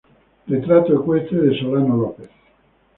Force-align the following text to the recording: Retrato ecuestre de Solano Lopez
Retrato 0.47 0.95
ecuestre 0.95 1.37
de 1.41 1.59
Solano 1.59 1.95
Lopez 1.95 2.29